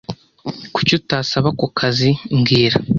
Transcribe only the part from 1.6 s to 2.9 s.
kazi mbwira